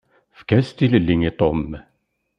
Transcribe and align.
Efk-as 0.35 0.69
tilelli 0.71 1.15
i 1.29 1.31
Tom! 1.39 1.65